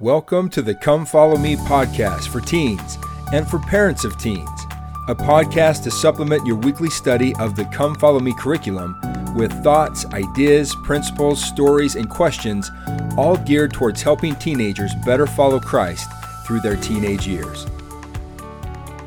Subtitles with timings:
[0.00, 2.98] Welcome to the Come Follow Me podcast for teens
[3.32, 4.66] and for parents of teens,
[5.06, 9.00] a podcast to supplement your weekly study of the Come Follow Me curriculum
[9.36, 12.72] with thoughts, ideas, principles, stories, and questions,
[13.16, 16.10] all geared towards helping teenagers better follow Christ
[16.44, 17.64] through their teenage years.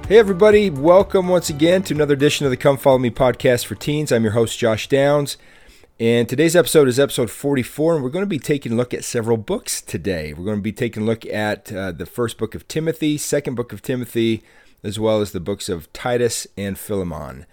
[0.07, 3.75] Hey, everybody, welcome once again to another edition of the Come Follow Me podcast for
[3.75, 4.13] teens.
[4.13, 5.35] I'm your host, Josh Downs.
[6.00, 9.04] And today's episode is episode 44, and we're going to be taking a look at
[9.04, 10.32] several books today.
[10.32, 13.55] We're going to be taking a look at uh, the first book of Timothy, second
[13.55, 14.43] book of Timothy,
[14.83, 17.47] as well as the books of Titus and Philemon.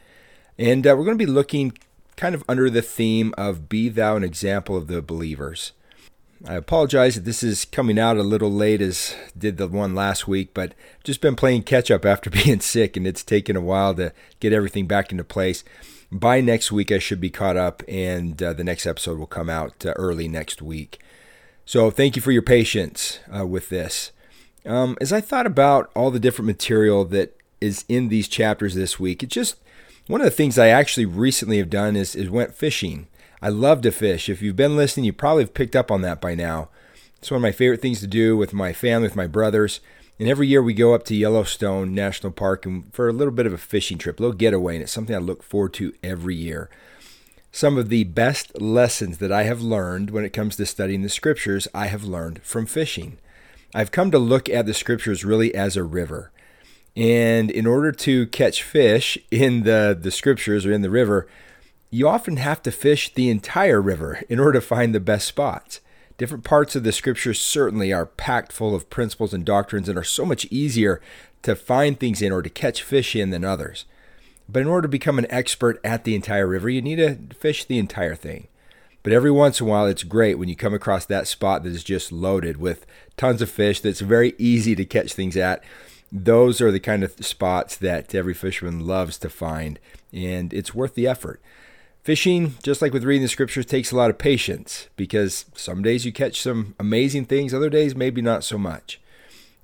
[0.59, 1.73] And uh, we're going to be looking
[2.17, 5.73] kind of under the theme of Be Thou an Example of the Believers.
[6.47, 10.29] I apologize that this is coming out a little late as did the one last
[10.29, 13.95] week, but just been playing catch up after being sick, and it's taken a while
[13.95, 15.65] to get everything back into place
[16.11, 19.51] by next week, I should be caught up, and uh, the next episode will come
[19.51, 20.99] out uh, early next week.
[21.65, 24.13] So, thank you for your patience uh, with this.
[24.67, 28.99] Um, as I thought about all the different material that is in these chapters this
[29.01, 29.57] week, it just
[30.07, 33.07] one of the things I actually recently have done is, is went fishing.
[33.41, 34.29] I love to fish.
[34.29, 36.69] If you've been listening, you probably have picked up on that by now.
[37.19, 39.81] It's one of my favorite things to do with my family, with my brothers.
[40.19, 43.47] And every year we go up to Yellowstone National Park and for a little bit
[43.47, 46.37] of a fishing trip, a little getaway, and it's something I look forward to every
[46.37, 46.71] year.
[47.51, 51.09] Some of the best lessons that I have learned when it comes to studying the
[51.09, 53.19] scriptures, I have learned from fishing.
[53.75, 56.31] I've come to look at the scriptures really as a river.
[56.97, 61.27] And in order to catch fish in the, the scriptures or in the river,
[61.91, 65.81] you often have to fish the entire river in order to find the best spots.
[66.17, 70.05] Different parts of the scriptures certainly are packed full of principles and doctrines and are
[70.05, 71.01] so much easier
[71.43, 73.85] to find things in or to catch fish in than others.
[74.49, 77.65] But in order to become an expert at the entire river, you need to fish
[77.65, 78.47] the entire thing.
[79.03, 81.71] But every once in a while, it's great when you come across that spot that
[81.71, 82.87] is just loaded with
[83.17, 85.63] tons of fish that's very easy to catch things at.
[86.13, 89.79] Those are the kind of spots that every fisherman loves to find,
[90.13, 91.41] and it's worth the effort.
[92.05, 96.05] Fishing, just like with reading the scriptures, takes a lot of patience because some days
[96.05, 99.01] you catch some amazing things, other days maybe not so much.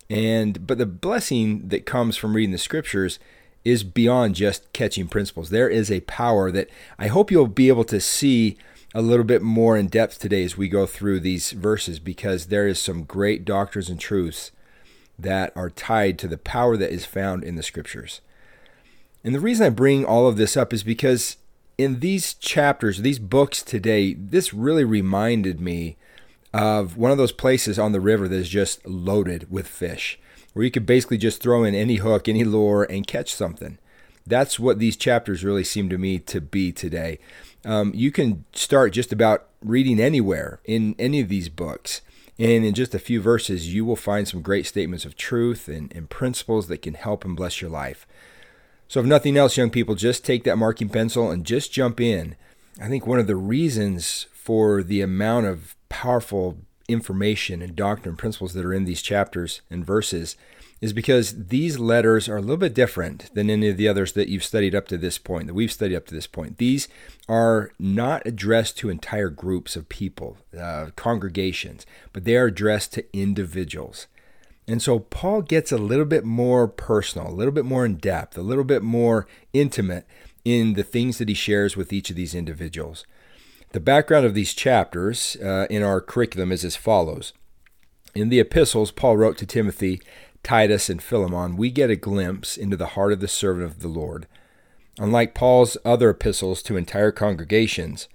[0.09, 3.19] And but the blessing that comes from reading the scriptures
[3.63, 5.51] is beyond just catching principles.
[5.51, 8.57] There is a power that I hope you'll be able to see
[8.95, 12.67] a little bit more in depth today as we go through these verses because there
[12.67, 14.51] is some great doctrines and truths
[15.19, 18.23] that are tied to the power that is found in the scriptures.
[19.23, 21.37] And the reason I bring all of this up is because
[21.81, 25.97] in these chapters, these books today, this really reminded me
[26.53, 30.19] of one of those places on the river that is just loaded with fish,
[30.53, 33.79] where you could basically just throw in any hook, any lure, and catch something.
[34.27, 37.19] That's what these chapters really seem to me to be today.
[37.65, 42.03] Um, you can start just about reading anywhere in any of these books.
[42.39, 45.91] And in just a few verses, you will find some great statements of truth and,
[45.97, 48.07] and principles that can help and bless your life.
[48.91, 52.35] So, if nothing else, young people, just take that marking pencil and just jump in.
[52.83, 56.59] I think one of the reasons for the amount of powerful
[56.89, 60.35] information and doctrine principles that are in these chapters and verses
[60.81, 64.29] is because these letters are a little bit different than any of the others that
[64.29, 66.59] you've studied up to this point, that we've studied up to this point.
[66.59, 66.89] These
[67.29, 73.17] are not addressed to entire groups of people, uh, congregations, but they are addressed to
[73.17, 74.09] individuals.
[74.71, 78.39] And so Paul gets a little bit more personal, a little bit more in depth,
[78.39, 80.07] a little bit more intimate
[80.45, 83.05] in the things that he shares with each of these individuals.
[83.73, 87.33] The background of these chapters uh, in our curriculum is as follows.
[88.15, 90.01] In the epistles Paul wrote to Timothy,
[90.45, 93.89] Titus, and Philemon, we get a glimpse into the heart of the servant of the
[93.89, 94.29] Lord.
[95.01, 98.09] Unlike Paul's other epistles to entire congregations,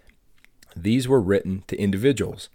[0.73, 2.47] these were written to individuals.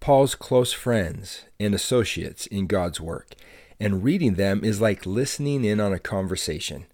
[0.00, 3.34] Paul's close friends and associates in God's work,
[3.80, 6.86] and reading them is like listening in on a conversation.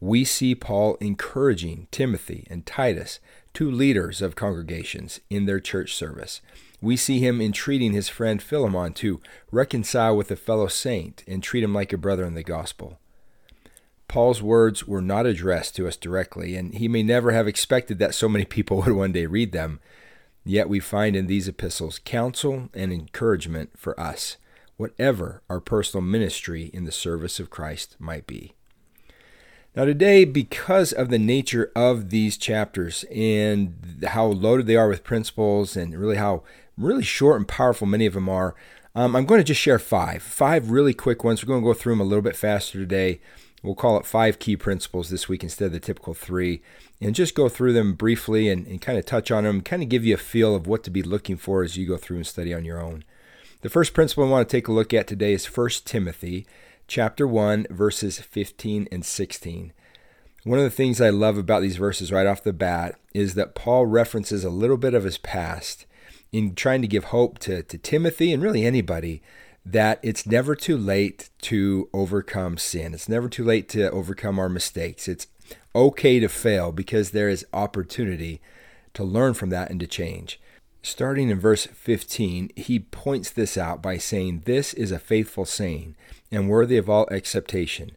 [0.00, 3.20] We see Paul encouraging Timothy and Titus,
[3.52, 6.40] two leaders of congregations, in their church service.
[6.80, 9.20] We see him entreating his friend Philemon to
[9.50, 12.98] reconcile with a fellow saint and treat him like a brother in the gospel.
[14.06, 18.14] Paul's words were not addressed to us directly, and he may never have expected that
[18.14, 19.80] so many people would one day read them.
[20.48, 24.38] Yet we find in these epistles counsel and encouragement for us,
[24.78, 28.54] whatever our personal ministry in the service of Christ might be.
[29.76, 35.04] Now, today, because of the nature of these chapters and how loaded they are with
[35.04, 36.44] principles and really how
[36.78, 38.54] really short and powerful many of them are,
[38.94, 40.22] um, I'm going to just share five.
[40.22, 41.42] Five really quick ones.
[41.44, 43.20] We're going to go through them a little bit faster today.
[43.62, 46.62] We'll call it five key principles this week instead of the typical three
[47.00, 49.88] and just go through them briefly and, and kind of touch on them, kind of
[49.88, 52.26] give you a feel of what to be looking for as you go through and
[52.26, 53.04] study on your own.
[53.60, 56.46] The first principle I want to take a look at today is 1 Timothy
[56.86, 59.72] chapter 1 verses 15 and 16.
[60.44, 63.54] One of the things I love about these verses right off the bat is that
[63.54, 65.86] Paul references a little bit of his past
[66.32, 69.22] in trying to give hope to, to Timothy and really anybody
[69.64, 72.94] that it's never too late to overcome sin.
[72.94, 75.08] It's never too late to overcome our mistakes.
[75.08, 75.26] It's
[75.74, 78.40] okay to fail because there is opportunity
[78.94, 80.40] to learn from that and to change.
[80.82, 85.96] Starting in verse 15, he points this out by saying, This is a faithful saying
[86.30, 87.92] and worthy of all acceptation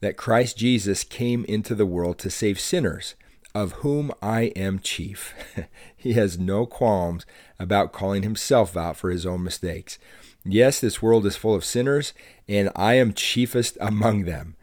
[0.00, 3.14] that Christ Jesus came into the world to save sinners,
[3.54, 5.34] of whom I am chief.
[5.96, 7.24] he has no qualms
[7.58, 9.98] about calling himself out for his own mistakes.
[10.44, 12.12] Yes, this world is full of sinners,
[12.46, 14.56] and I am chiefest among them.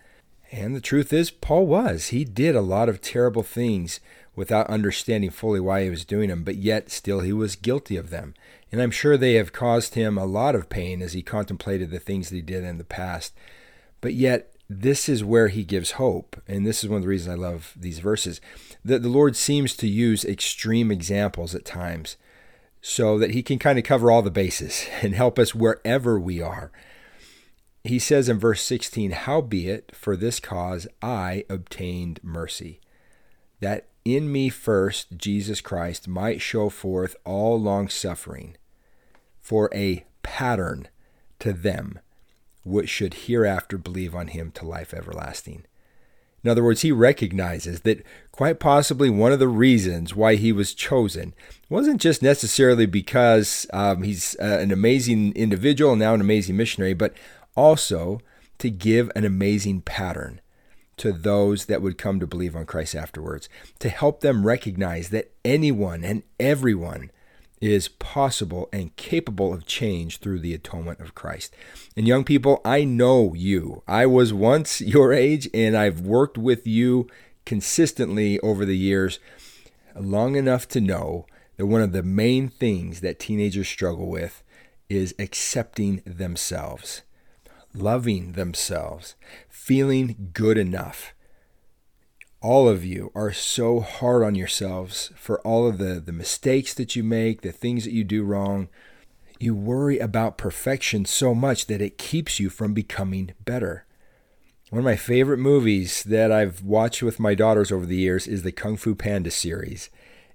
[0.54, 2.10] And the truth is, Paul was.
[2.10, 4.00] He did a lot of terrible things
[4.36, 8.12] without understanding fully why he was doing them, but yet still he was guilty of
[8.12, 8.36] them.
[8.72, 12.00] And I'm sure they have caused him a lot of pain as he contemplated the
[12.00, 13.34] things that he did in the past.
[14.00, 16.40] But yet, this is where he gives hope.
[16.48, 18.40] And this is one of the reasons I love these verses.
[18.86, 22.16] That the Lord seems to use extreme examples at times
[22.80, 26.44] so that he can kind of cover all the bases and help us wherever we
[26.44, 26.72] are.
[27.84, 32.80] He says in verse 16, Howbeit, for this cause I obtained mercy,
[33.60, 38.56] that in me first Jesus Christ might show forth all long suffering
[39.42, 40.88] for a pattern
[41.40, 42.00] to them
[42.64, 45.66] which should hereafter believe on him to life everlasting.
[46.44, 50.74] In other words, he recognizes that quite possibly one of the reasons why he was
[50.74, 51.34] chosen
[51.70, 56.94] wasn't just necessarily because um, he's uh, an amazing individual and now an amazing missionary,
[56.94, 57.14] but
[57.56, 58.20] also
[58.60, 60.42] to give an amazing pattern
[60.98, 65.32] to those that would come to believe on Christ afterwards, to help them recognize that
[65.44, 67.12] anyone and everyone
[67.60, 71.56] is possible and capable of change through the atonement of Christ.
[71.96, 73.84] And young people, I know you.
[73.88, 77.08] I was once your age, and I've worked with you
[77.46, 79.20] consistently over the years
[79.96, 81.26] long enough to know
[81.58, 84.44] that one of the main things that teenagers struggle with
[84.90, 87.02] is accepting themselves,
[87.74, 89.16] loving themselves,
[89.50, 91.14] feeling good enough
[92.44, 96.94] all of you are so hard on yourselves for all of the, the mistakes that
[96.94, 98.68] you make, the things that you do wrong.
[99.40, 103.86] You worry about perfection so much that it keeps you from becoming better.
[104.72, 108.44] One of my favorite movies that I've watched with my daughters over the years is
[108.44, 109.90] the Kung Fu Panda series.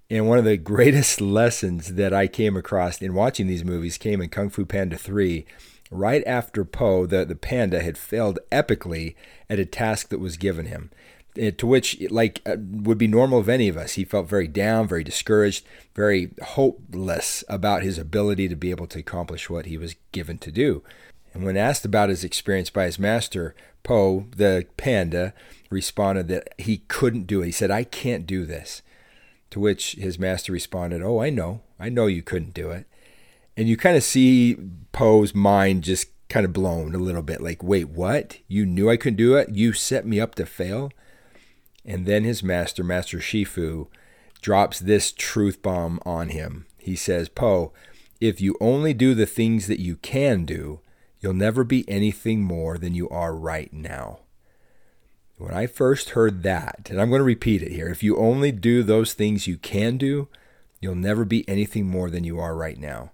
[0.09, 4.23] And one of the greatest lessons that I came across in watching these movies came
[4.23, 5.45] in Kung Fu Panda 3,
[5.91, 9.15] right after Po, the, the panda, had failed epically
[9.49, 10.91] at a task that was given him.
[11.41, 13.93] Uh, to which, like, uh, would be normal of any of us.
[13.93, 15.65] He felt very down, very discouraged,
[15.95, 20.51] very hopeless about his ability to be able to accomplish what he was given to
[20.51, 20.83] do.
[21.35, 23.55] And when asked about his experience by his master,
[23.85, 25.33] Po, the panda,
[25.71, 27.47] responded that he couldn't do it.
[27.47, 28.83] He said, I can't do this.
[29.51, 31.63] To which his master responded, Oh, I know.
[31.79, 32.87] I know you couldn't do it.
[33.59, 34.57] And you kind of see
[34.93, 38.39] Po's mind just kind of blown a little bit like, wait, what?
[38.47, 39.49] You knew I couldn't do it?
[39.49, 40.93] You set me up to fail?
[41.85, 43.89] And then his master, Master Shifu,
[44.41, 46.67] drops this truth bomb on him.
[46.77, 47.73] He says, Po,
[48.21, 50.79] if you only do the things that you can do,
[51.19, 54.21] you'll never be anything more than you are right now.
[55.37, 58.53] When I first heard that, and I'm going to repeat it here if you only
[58.53, 60.29] do those things you can do,
[60.81, 63.11] you'll never be anything more than you are right now.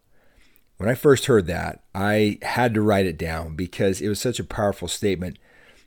[0.76, 4.40] When I first heard that, I had to write it down because it was such
[4.40, 5.38] a powerful statement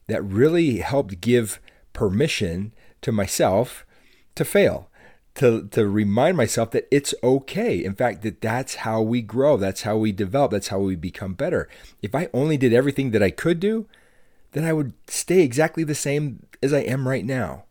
[0.07, 1.59] that really helped give
[1.93, 3.85] permission to myself
[4.35, 4.89] to fail
[5.37, 7.83] to, to remind myself that it's okay.
[7.83, 9.55] In fact, that that's how we grow.
[9.55, 10.51] That's how we develop.
[10.51, 11.69] That's how we become better.
[12.01, 13.85] If I only did everything that I could do,
[14.53, 17.65] then I would stay exactly the same as I am right now.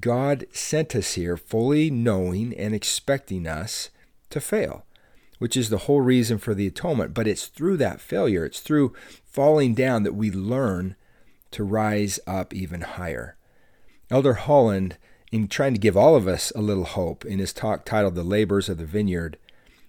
[0.00, 3.90] God sent us here fully knowing and expecting us
[4.30, 4.86] to fail,
[5.38, 7.14] which is the whole reason for the atonement.
[7.14, 10.96] But it's through that failure, it's through falling down that we learn
[11.52, 13.36] to rise up even higher.
[14.10, 14.98] Elder Holland,
[15.32, 18.22] in trying to give all of us a little hope in his talk titled The
[18.22, 19.36] Labors of the Vineyard,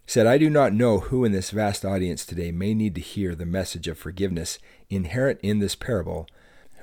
[0.05, 3.35] said, I do not know who in this vast audience today may need to hear
[3.35, 4.57] the message of forgiveness
[4.89, 6.27] inherent in this parable,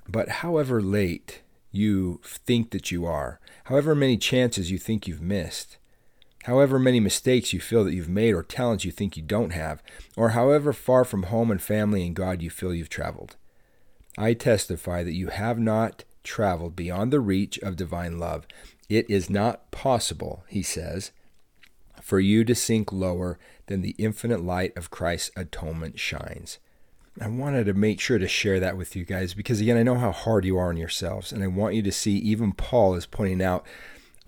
[0.07, 1.41] but however late
[1.73, 5.79] you think that you are, however many chances you think you've missed,
[6.45, 9.83] however many mistakes you feel that you've made or talents you think you don't have,
[10.17, 13.37] or however far from home and family and God you feel you've traveled,
[14.17, 18.47] I testify that you have not traveled beyond the reach of divine love.
[18.89, 21.13] It is not possible, he says,
[22.01, 26.59] for you to sink lower than the infinite light of Christ's atonement shines.
[27.21, 29.95] I wanted to make sure to share that with you guys because, again, I know
[29.95, 33.07] how hard you are on yourselves, and I want you to see, even Paul is
[33.07, 33.65] pointing out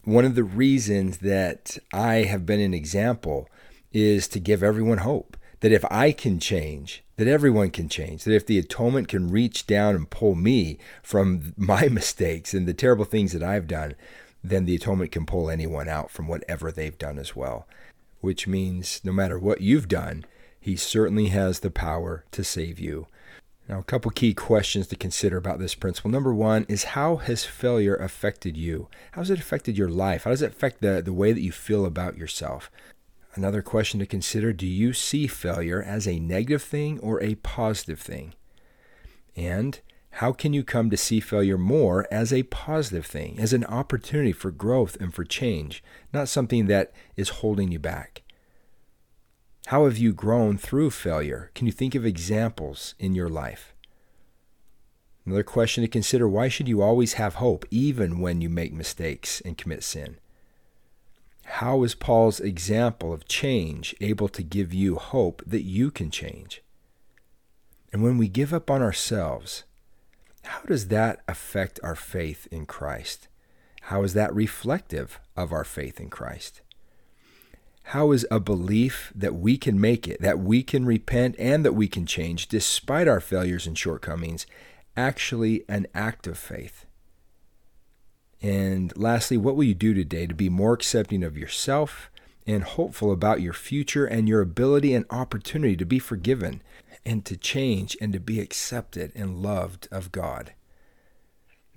[0.07, 3.49] one of the reasons that I have been an example
[3.93, 8.35] is to give everyone hope that if I can change, that everyone can change, that
[8.35, 13.05] if the atonement can reach down and pull me from my mistakes and the terrible
[13.05, 13.97] things that I've done,
[14.45, 17.67] then the atonement can pull anyone out from whatever they've done as well.
[18.21, 20.25] Which means no matter what you've done,
[20.61, 23.09] he certainly has the power to save you.
[23.69, 26.11] Now, a couple key questions to consider about this principle.
[26.11, 28.89] Number one is how has failure affected you?
[29.13, 30.23] How has it affected your life?
[30.23, 32.71] How does it affect the, the way that you feel about yourself?
[33.35, 38.01] Another question to consider do you see failure as a negative thing or a positive
[38.01, 38.35] thing?
[39.35, 39.81] And
[40.11, 44.33] how can you come to see failure more as a positive thing, as an opportunity
[44.33, 45.83] for growth and for change,
[46.13, 48.23] not something that is holding you back?
[49.71, 51.51] How have you grown through failure?
[51.57, 53.75] Can you think of examples in your life?
[55.25, 59.41] Another question to consider why should you always have hope, even when you make mistakes
[59.41, 60.19] and commit sin?
[61.47, 66.63] How is Paul's example of change able to give you hope that you can change?
[67.93, 69.65] And when we give up on ourselves,
[70.45, 73.27] how does that affect our faith in Christ?
[73.83, 76.61] How is that reflective of our faith in Christ?
[77.91, 81.75] How is a belief that we can make it, that we can repent, and that
[81.75, 84.45] we can change despite our failures and shortcomings
[84.97, 86.85] actually an act of faith?
[88.43, 92.11] And lastly, what will you do today to be more accepting of yourself
[92.45, 96.63] and hopeful about your future and your ability and opportunity to be forgiven
[97.05, 100.55] and to change and to be accepted and loved of God.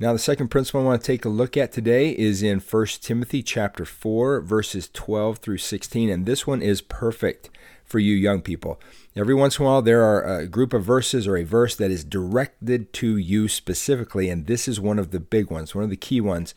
[0.01, 2.85] Now the second principle I want to take a look at today is in 1
[3.01, 7.49] Timothy chapter 4 verses 12 through 16 and this one is perfect
[7.83, 8.79] for you young people.
[9.13, 11.91] Every once in a while there are a group of verses or a verse that
[11.91, 15.89] is directed to you specifically and this is one of the big ones, one of
[15.89, 16.55] the key ones.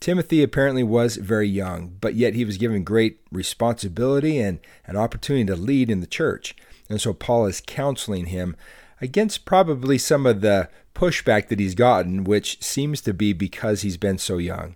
[0.00, 5.44] Timothy apparently was very young, but yet he was given great responsibility and an opportunity
[5.44, 6.56] to lead in the church.
[6.88, 8.56] And so Paul is counseling him
[9.00, 13.96] against probably some of the pushback that he's gotten, which seems to be because he's
[13.96, 14.74] been so young.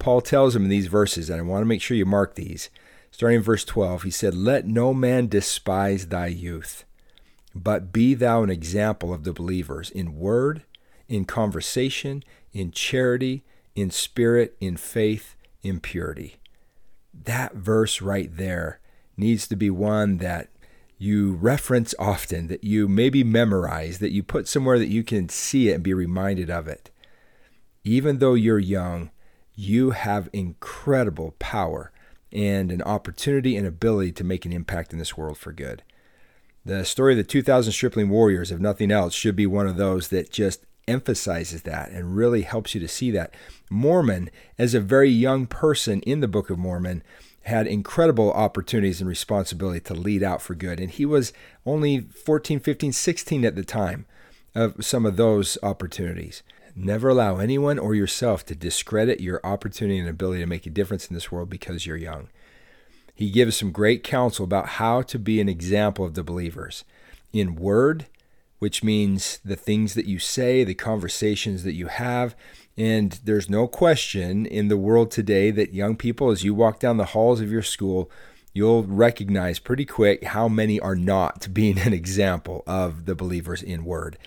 [0.00, 2.70] Paul tells him in these verses, and I want to make sure you mark these.
[3.12, 6.84] Starting in verse 12, he said, Let no man despise thy youth,
[7.54, 10.64] but be thou an example of the believers in word,
[11.08, 13.44] in conversation, in charity,
[13.76, 16.36] in spirit, in faith, in purity.
[17.14, 18.80] That verse right there
[19.16, 20.48] needs to be one that
[21.04, 25.68] you reference often, that you maybe memorize, that you put somewhere that you can see
[25.68, 26.90] it and be reminded of it.
[27.84, 29.10] Even though you're young,
[29.54, 31.92] you have incredible power
[32.32, 35.82] and an opportunity and ability to make an impact in this world for good.
[36.64, 40.08] The story of the 2000 Stripling Warriors, if nothing else, should be one of those
[40.08, 43.34] that just emphasizes that and really helps you to see that.
[43.70, 47.02] Mormon, as a very young person in the Book of Mormon,
[47.44, 50.80] had incredible opportunities and responsibility to lead out for good.
[50.80, 51.32] And he was
[51.66, 54.06] only 14, 15, 16 at the time
[54.54, 56.42] of some of those opportunities.
[56.74, 61.06] Never allow anyone or yourself to discredit your opportunity and ability to make a difference
[61.06, 62.28] in this world because you're young.
[63.14, 66.84] He gives some great counsel about how to be an example of the believers
[67.32, 68.06] in word,
[68.58, 72.34] which means the things that you say, the conversations that you have,
[72.76, 76.96] and there's no question in the world today that young people, as you walk down
[76.96, 78.10] the halls of your school,
[78.52, 83.84] you'll recognize pretty quick how many are not being an example of the believers in
[83.84, 84.18] word.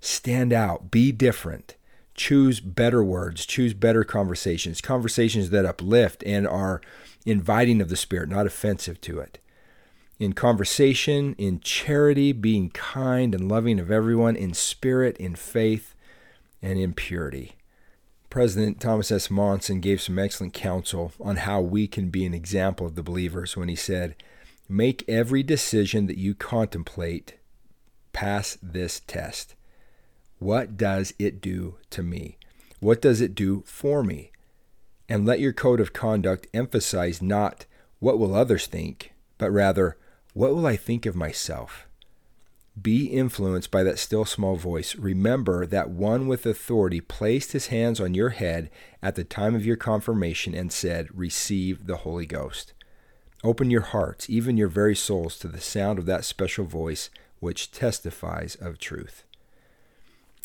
[0.00, 1.76] Stand out, be different,
[2.14, 6.82] choose better words, choose better conversations, conversations that uplift and are
[7.24, 9.38] inviting of the Spirit, not offensive to it.
[10.18, 15.94] In conversation, in charity, being kind and loving of everyone, in spirit, in faith,
[16.62, 17.56] and in purity.
[18.34, 19.30] President Thomas S.
[19.30, 23.56] Monson gave some excellent counsel on how we can be an example of the believers
[23.56, 24.16] when he said,
[24.68, 27.34] Make every decision that you contemplate
[28.12, 29.54] pass this test.
[30.40, 32.36] What does it do to me?
[32.80, 34.32] What does it do for me?
[35.08, 37.66] And let your code of conduct emphasize not
[38.00, 39.96] what will others think, but rather,
[40.32, 41.83] what will I think of myself?
[42.80, 44.96] Be influenced by that still small voice.
[44.96, 48.68] Remember that one with authority placed his hands on your head
[49.00, 52.72] at the time of your confirmation and said, Receive the Holy Ghost.
[53.44, 57.70] Open your hearts, even your very souls, to the sound of that special voice which
[57.70, 59.22] testifies of truth.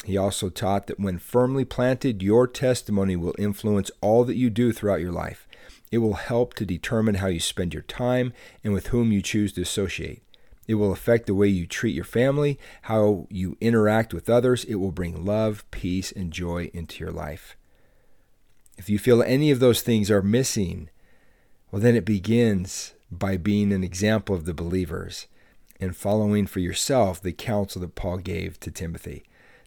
[0.05, 4.71] He also taught that when firmly planted, your testimony will influence all that you do
[4.71, 5.47] throughout your life.
[5.91, 8.33] It will help to determine how you spend your time
[8.63, 10.21] and with whom you choose to associate.
[10.69, 14.63] It will affect the way you treat your family, how you interact with others.
[14.65, 17.57] It will bring love, peace, and joy into your life.
[18.77, 20.91] If you feel any of those things are missing,
[21.71, 25.25] well, then it begins by being an example of the believers
[25.79, 29.23] and following for yourself the counsel that Paul gave to Timothy.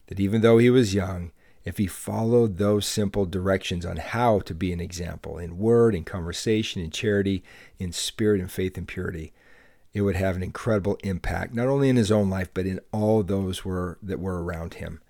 [0.07, 1.33] That even though he was young,
[1.65, 6.05] if he followed those simple directions on how to be an example in word, in
[6.05, 7.43] conversation, in charity,
[7.77, 9.33] in spirit, in faith, and purity,
[9.93, 13.21] it would have an incredible impact, not only in his own life, but in all
[13.23, 15.01] those were, that were around him.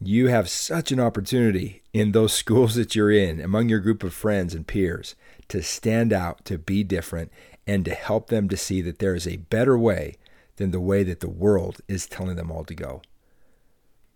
[0.00, 4.12] You have such an opportunity in those schools that you're in, among your group of
[4.12, 5.14] friends and peers,
[5.48, 7.30] to stand out, to be different,
[7.66, 10.16] and to help them to see that there is a better way
[10.56, 13.00] than the way that the world is telling them all to go.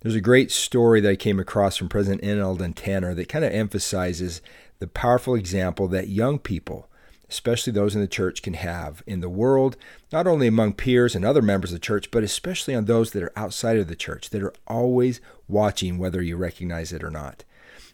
[0.01, 2.73] There's a great story that I came across from President N.
[2.73, 4.43] Tanner that kind of emphasizes
[4.81, 6.89] the powerful example that young people,
[7.33, 9.77] especially those in the church, can have in the world,
[10.13, 13.23] not only among peers and other members of the church, but especially on those that
[13.23, 17.45] are outside of the church, that are always watching whether you recognize it or not.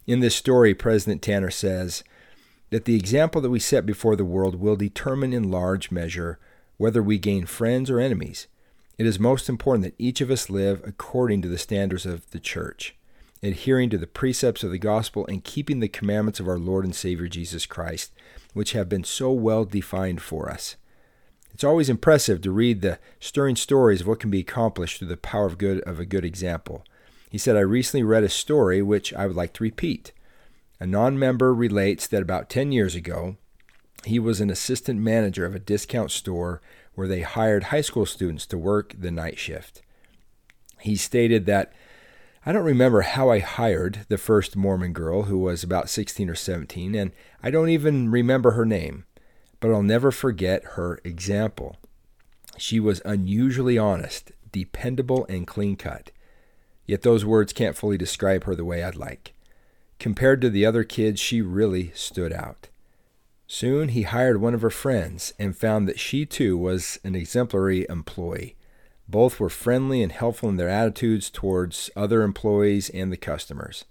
[0.06, 2.04] In this story, President Tanner says
[2.70, 6.38] that the example that we set before the world will determine in large measure
[6.76, 8.46] whether we gain friends or enemies
[8.98, 12.40] it is most important that each of us live according to the standards of the
[12.40, 12.96] church,
[13.44, 16.94] adhering to the precepts of the gospel and keeping the commandments of our Lord and
[16.94, 18.12] Savior Jesus Christ,
[18.58, 20.74] which have been so well defined for us.
[21.54, 25.16] It's always impressive to read the stirring stories of what can be accomplished through the
[25.16, 26.84] power of good of a good example.
[27.30, 30.10] He said, I recently read a story which I would like to repeat.
[30.80, 33.36] A non member relates that about 10 years ago,
[34.04, 36.60] he was an assistant manager of a discount store
[36.96, 39.82] where they hired high school students to work the night shift.
[40.80, 41.72] He stated that
[42.48, 46.34] I don't remember how I hired the first Mormon girl who was about 16 or
[46.34, 47.12] 17, and
[47.42, 49.04] I don't even remember her name,
[49.60, 51.76] but I'll never forget her example.
[52.56, 56.10] She was unusually honest, dependable, and clean cut.
[56.86, 59.34] Yet those words can't fully describe her the way I'd like.
[59.98, 62.70] Compared to the other kids, she really stood out.
[63.46, 67.84] Soon he hired one of her friends and found that she too was an exemplary
[67.90, 68.56] employee.
[69.08, 73.86] Both were friendly and helpful in their attitudes towards other employees and the customers.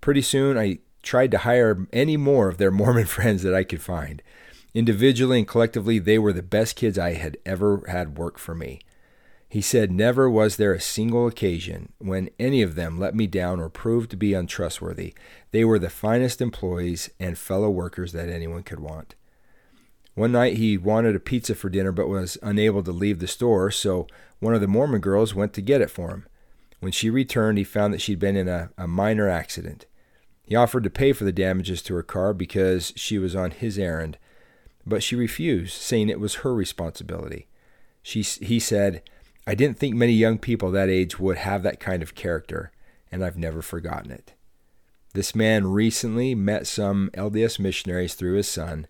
[0.00, 3.82] Pretty soon I tried to hire any more of their Mormon friends that I could
[3.82, 4.22] find.
[4.74, 8.80] Individually and collectively, they were the best kids I had ever had work for me.
[9.48, 13.60] He said, Never was there a single occasion when any of them let me down
[13.60, 15.12] or proved to be untrustworthy.
[15.50, 19.14] They were the finest employees and fellow workers that anyone could want.
[20.14, 23.70] One night he wanted a pizza for dinner but was unable to leave the store,
[23.70, 24.06] so
[24.40, 26.26] one of the Mormon girls went to get it for him.
[26.80, 29.86] When she returned, he found that she'd been in a, a minor accident.
[30.44, 33.78] He offered to pay for the damages to her car because she was on his
[33.78, 34.18] errand,
[34.84, 37.46] but she refused, saying it was her responsibility.
[38.02, 39.02] She, he said,
[39.46, 42.72] I didn't think many young people that age would have that kind of character,
[43.10, 44.34] and I've never forgotten it.
[45.14, 48.86] This man recently met some LDS missionaries through his son,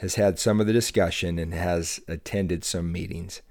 [0.00, 3.42] has had some of the discussion, and has attended some meetings.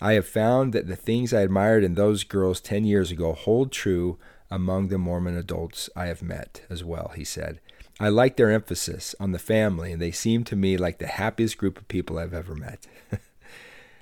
[0.00, 3.70] I have found that the things I admired in those girls 10 years ago hold
[3.70, 4.18] true
[4.50, 7.60] among the Mormon adults I have met as well, he said.
[8.00, 11.58] I like their emphasis on the family, and they seem to me like the happiest
[11.58, 12.86] group of people I've ever met.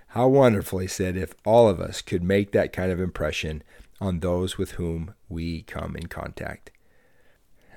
[0.09, 3.63] How wonderful, he said, if all of us could make that kind of impression
[4.01, 6.71] on those with whom we come in contact.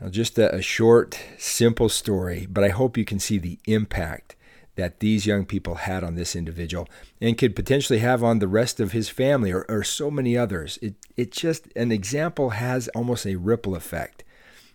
[0.10, 4.36] Just a, a short, simple story, but I hope you can see the impact
[4.76, 6.88] that these young people had on this individual
[7.22, 10.78] and could potentially have on the rest of his family or, or so many others.
[10.82, 14.24] It, it just, an example has almost a ripple effect.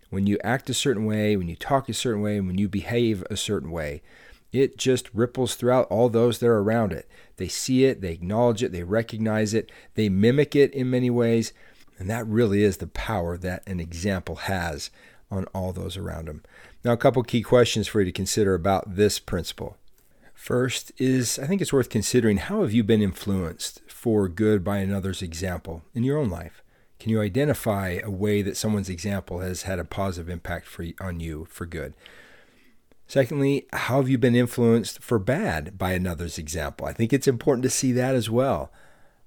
[0.08, 2.68] When you act a certain way, when you talk a certain way, and when you
[2.68, 4.02] behave a certain way,
[4.52, 7.06] it just ripples throughout all those that are around it.
[7.36, 11.52] They see it, they acknowledge it, they recognize it, they mimic it in many ways.
[11.98, 14.90] And that really is the power that an example has
[15.30, 16.42] on all those around them.
[16.84, 19.76] Now, a couple key questions for you to consider about this principle.
[20.34, 24.78] First is I think it's worth considering how have you been influenced for good by
[24.78, 26.62] another's example in your own life?
[26.98, 31.20] Can you identify a way that someone's example has had a positive impact for, on
[31.20, 31.94] you for good?
[33.06, 36.86] Secondly, how have you been influenced for bad by another's example?
[36.86, 38.70] I think it's important to see that as well.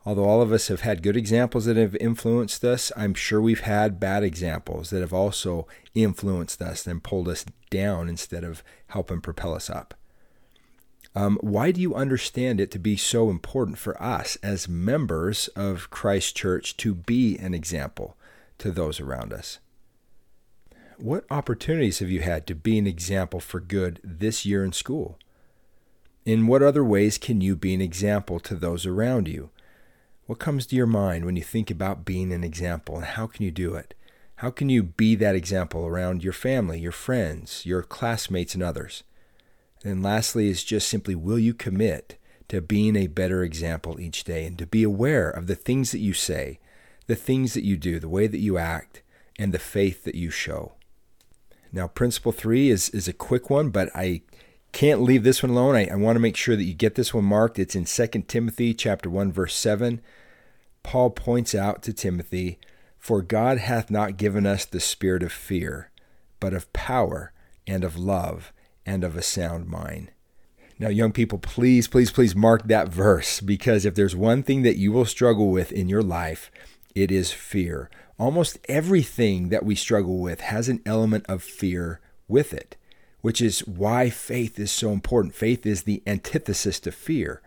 [0.05, 3.61] Although all of us have had good examples that have influenced us, I'm sure we've
[3.61, 9.21] had bad examples that have also influenced us and pulled us down instead of helping
[9.21, 9.93] propel us up.
[11.15, 15.89] Um, why do you understand it to be so important for us as members of
[15.89, 18.17] Christ Church to be an example
[18.57, 19.59] to those around us?
[20.97, 25.17] What opportunities have you had to be an example for good this year in school?
[26.25, 29.49] In what other ways can you be an example to those around you?
[30.25, 33.43] What comes to your mind when you think about being an example and how can
[33.43, 33.93] you do it?
[34.37, 39.03] How can you be that example around your family, your friends, your classmates, and others?
[39.83, 44.45] And lastly, is just simply will you commit to being a better example each day
[44.45, 46.59] and to be aware of the things that you say,
[47.07, 49.01] the things that you do, the way that you act,
[49.37, 50.73] and the faith that you show?
[51.73, 54.21] Now, principle three is, is a quick one, but I
[54.73, 55.75] can't leave this one alone.
[55.75, 57.59] I, I want to make sure that you get this one marked.
[57.59, 60.01] It's in 2 Timothy chapter 1, verse 7.
[60.81, 62.59] Paul points out to Timothy,
[62.97, 65.91] For God hath not given us the spirit of fear,
[66.39, 67.31] but of power
[67.65, 68.51] and of love
[68.85, 70.11] and of a sound mind.
[70.79, 74.77] Now, young people, please, please, please mark that verse because if there's one thing that
[74.77, 76.51] you will struggle with in your life,
[76.95, 77.89] it is fear.
[78.17, 82.75] Almost everything that we struggle with has an element of fear with it,
[83.23, 85.33] which is why faith is so important.
[85.33, 87.41] Faith is the antithesis to fear.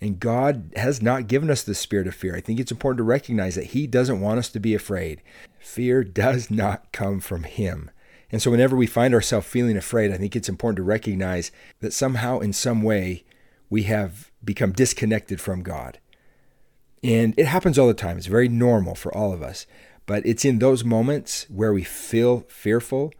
[0.00, 2.36] And God has not given us the spirit of fear.
[2.36, 5.20] I think it's important to recognize that He doesn't want us to be afraid.
[5.58, 7.90] Fear does not come from Him.
[8.30, 11.50] And so, whenever we find ourselves feeling afraid, I think it's important to recognize
[11.80, 13.24] that somehow, in some way,
[13.68, 15.98] we have become disconnected from God.
[17.02, 18.18] And it happens all the time.
[18.18, 19.66] It's very normal for all of us.
[20.06, 23.12] But it's in those moments where we feel fearful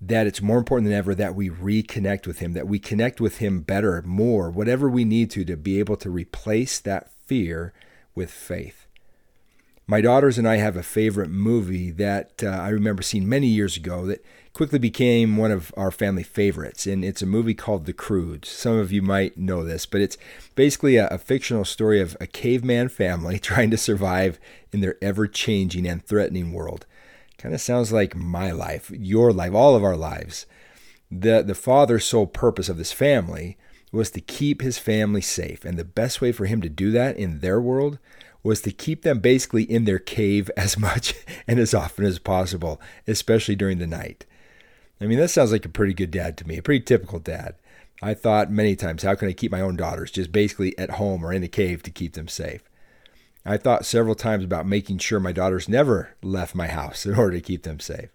[0.00, 3.38] that it's more important than ever that we reconnect with Him, that we connect with
[3.38, 7.72] Him better, more, whatever we need to, to be able to replace that fear
[8.14, 8.86] with faith.
[9.88, 13.76] My daughters and I have a favorite movie that uh, I remember seeing many years
[13.76, 16.88] ago that quickly became one of our family favorites.
[16.88, 18.48] And it's a movie called The Croods.
[18.48, 20.18] Some of you might know this, but it's
[20.56, 24.40] basically a, a fictional story of a caveman family trying to survive
[24.72, 26.84] in their ever changing and threatening world.
[27.38, 30.46] Kind of sounds like my life, your life, all of our lives.
[31.10, 33.56] The, the father's sole purpose of this family
[33.92, 35.64] was to keep his family safe.
[35.64, 37.98] And the best way for him to do that in their world
[38.42, 41.14] was to keep them basically in their cave as much
[41.46, 44.24] and as often as possible, especially during the night.
[45.00, 47.56] I mean, that sounds like a pretty good dad to me, a pretty typical dad.
[48.02, 51.24] I thought many times, how can I keep my own daughters just basically at home
[51.24, 52.62] or in a cave to keep them safe?
[53.48, 57.36] I thought several times about making sure my daughters never left my house in order
[57.36, 58.10] to keep them safe.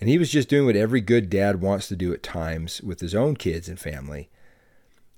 [0.00, 3.00] And he was just doing what every good dad wants to do at times with
[3.00, 4.30] his own kids and family.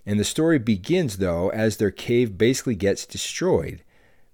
[0.04, 3.82] And the story begins, though, as their cave basically gets destroyed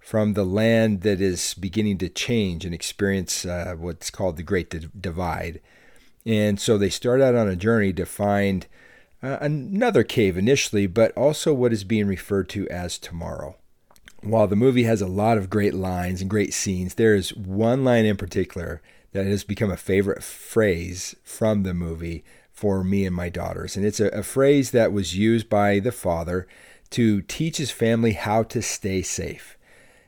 [0.00, 4.74] from the land that is beginning to change and experience uh, what's called the Great
[5.00, 5.60] Divide.
[6.26, 8.66] And so they start out on a journey to find
[9.22, 13.59] uh, another cave initially, but also what is being referred to as tomorrow.
[14.22, 17.84] While the movie has a lot of great lines and great scenes, there is one
[17.84, 23.16] line in particular that has become a favorite phrase from the movie for me and
[23.16, 23.76] my daughters.
[23.76, 26.46] And it's a, a phrase that was used by the father
[26.90, 29.56] to teach his family how to stay safe.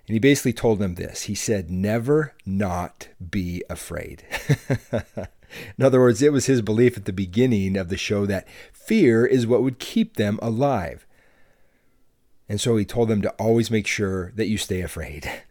[0.07, 4.25] And he basically told them this He said, Never not be afraid.
[5.79, 9.25] In other words, it was his belief at the beginning of the show that fear
[9.25, 11.07] is what would keep them alive.
[12.53, 15.31] And so he told them to always make sure that you stay afraid.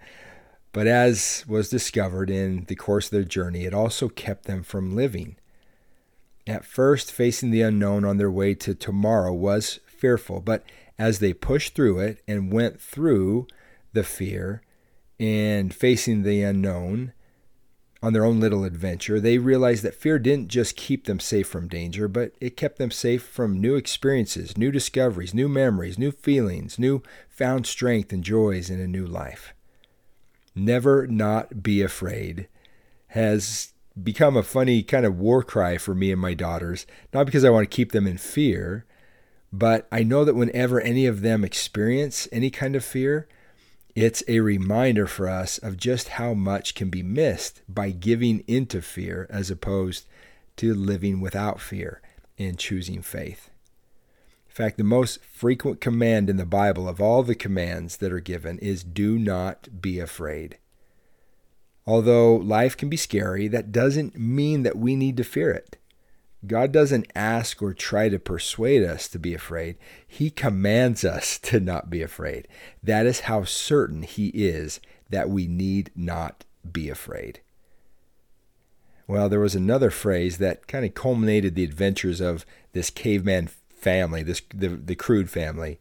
[0.73, 4.95] But as was discovered in the course of their journey, it also kept them from
[4.95, 5.35] living.
[6.47, 10.63] At first, facing the unknown on their way to tomorrow was fearful, but
[10.97, 13.47] as they pushed through it and went through
[13.91, 14.61] the fear
[15.19, 17.11] and facing the unknown
[18.03, 21.67] on their own little adventure, they realized that fear didn't just keep them safe from
[21.67, 26.79] danger, but it kept them safe from new experiences, new discoveries, new memories, new feelings,
[26.79, 29.53] new found strength and joys in a new life.
[30.55, 32.47] Never not be afraid
[33.07, 37.45] has become a funny kind of war cry for me and my daughters, not because
[37.45, 38.85] I want to keep them in fear,
[39.53, 43.27] but I know that whenever any of them experience any kind of fear,
[43.95, 48.81] it's a reminder for us of just how much can be missed by giving into
[48.81, 50.05] fear as opposed
[50.57, 52.01] to living without fear
[52.37, 53.49] and choosing faith.
[54.47, 58.19] In fact, the most frequent command in the Bible of all the commands that are
[58.19, 60.57] given is do not be afraid.
[61.85, 65.77] Although life can be scary, that doesn't mean that we need to fear it.
[66.45, 69.77] God doesn't ask or try to persuade us to be afraid.
[70.07, 72.47] He commands us to not be afraid.
[72.81, 77.41] That is how certain He is that we need not be afraid.
[79.07, 84.23] Well, there was another phrase that kind of culminated the adventures of this caveman family,
[84.23, 85.79] this the, the Crood family,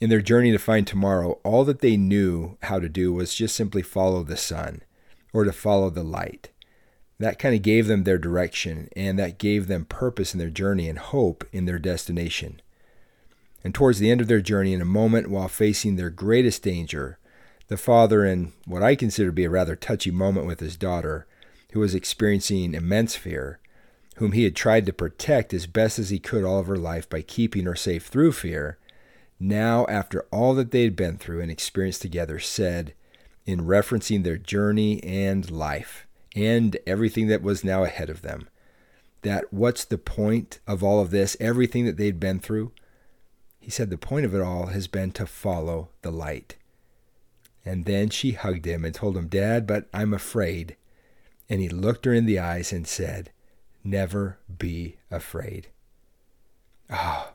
[0.00, 3.54] in their journey to find tomorrow, all that they knew how to do was just
[3.54, 4.82] simply follow the sun
[5.32, 6.50] or to follow the light.
[7.18, 10.88] That kind of gave them their direction and that gave them purpose in their journey
[10.88, 12.60] and hope in their destination.
[13.64, 17.18] And towards the end of their journey, in a moment while facing their greatest danger,
[17.68, 21.26] the father, in what I consider to be a rather touchy moment with his daughter,
[21.72, 23.58] who was experiencing immense fear,
[24.16, 27.08] whom he had tried to protect as best as he could all of her life
[27.08, 28.78] by keeping her safe through fear,
[29.40, 32.94] now, after all that they had been through and experienced together, said,
[33.44, 36.05] in referencing their journey and life
[36.36, 38.48] and everything that was now ahead of them,
[39.22, 42.70] that what's the point of all of this, everything that they'd been through?
[43.58, 46.56] He said the point of it all has been to follow the light.
[47.64, 50.76] And then she hugged him and told him, Dad, but I'm afraid.
[51.48, 53.30] And he looked her in the eyes and said,
[53.82, 55.68] Never be afraid.
[56.90, 57.32] Oh,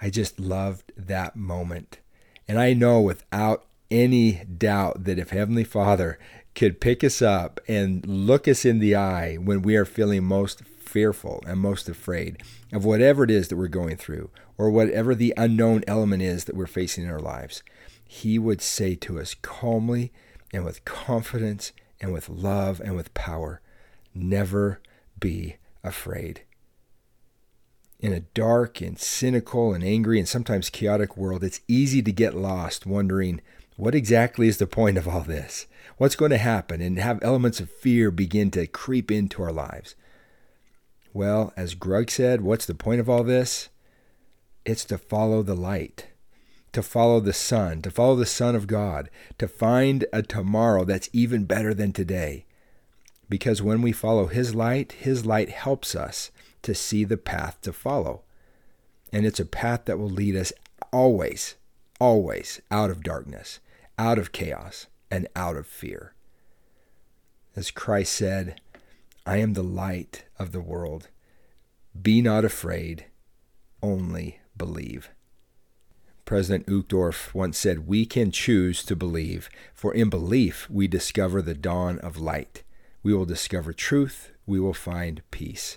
[0.00, 1.98] I just loved that moment.
[2.46, 6.18] And I know without any doubt that if Heavenly Father
[6.54, 10.62] could pick us up and look us in the eye when we are feeling most
[10.64, 15.32] fearful and most afraid of whatever it is that we're going through or whatever the
[15.36, 17.62] unknown element is that we're facing in our lives,
[18.04, 20.12] He would say to us calmly
[20.52, 23.60] and with confidence and with love and with power,
[24.14, 24.80] never
[25.18, 26.42] be afraid.
[27.98, 32.34] In a dark and cynical and angry and sometimes chaotic world, it's easy to get
[32.34, 33.40] lost wondering
[33.76, 35.66] what exactly is the point of all this?
[36.02, 36.80] What's going to happen?
[36.80, 39.94] And have elements of fear begin to creep into our lives.
[41.12, 43.68] Well, as Grug said, what's the point of all this?
[44.64, 46.08] It's to follow the light,
[46.72, 51.08] to follow the sun, to follow the Son of God, to find a tomorrow that's
[51.12, 52.46] even better than today.
[53.28, 57.72] Because when we follow His light, His light helps us to see the path to
[57.72, 58.22] follow.
[59.12, 60.52] And it's a path that will lead us
[60.92, 61.54] always,
[62.00, 63.60] always out of darkness,
[63.96, 66.14] out of chaos, and out of fear.
[67.54, 68.60] As Christ said,
[69.26, 71.10] I am the light of the world.
[72.00, 73.04] Be not afraid,
[73.82, 75.10] only believe.
[76.24, 81.54] President Uchtdorf once said, We can choose to believe, for in belief we discover the
[81.54, 82.62] dawn of light.
[83.02, 85.76] We will discover truth, we will find peace.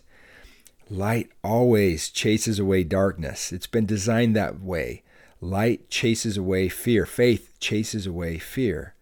[0.90, 3.52] Light always chases away darkness.
[3.52, 5.04] It's been designed that way.
[5.42, 7.06] Light chases away fear.
[7.06, 8.95] Faith chases away fear.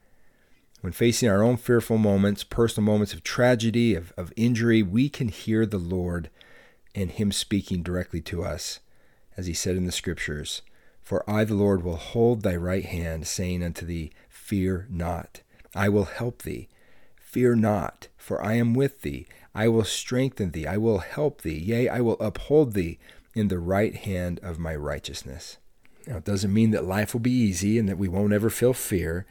[0.84, 5.30] When facing our own fearful moments, personal moments of tragedy, of, of injury, we can
[5.30, 6.30] hear the Lord
[6.94, 8.82] and Him speaking directly to us,
[9.38, 10.62] as He said in the Scriptures
[11.02, 15.40] For I, the Lord, will hold thy right hand, saying unto thee, Fear not,
[15.74, 16.68] I will help thee.
[17.16, 19.26] Fear not, for I am with thee.
[19.56, 23.00] I will strengthen thee, I will help thee, yea, I will uphold thee
[23.34, 25.60] in the right hand of my righteousness.
[26.08, 28.74] Now, it doesn't mean that life will be easy and that we won't ever feel
[28.74, 29.26] fear.